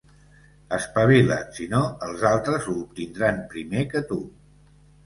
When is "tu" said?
4.13-4.21